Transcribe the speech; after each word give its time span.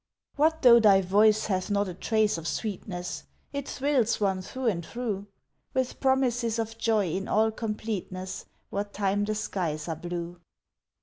What 0.35 0.63
though 0.63 0.79
thy 0.79 1.01
voice 1.03 1.45
hath 1.45 1.69
not 1.69 1.87
a 1.87 1.93
trace 1.93 2.39
of 2.39 2.47
sweetness 2.47 3.25
It 3.53 3.69
thrills 3.69 4.19
one 4.19 4.41
through 4.41 4.65
and 4.65 4.83
through, 4.83 5.27
With 5.75 5.99
promises 5.99 6.57
of 6.57 6.75
Joy 6.79 7.11
in 7.11 7.27
all 7.27 7.51
completeness 7.51 8.45
What 8.71 8.93
time 8.93 9.25
the 9.25 9.35
skies 9.35 9.87
are 9.87 9.95
blue. 9.95 10.39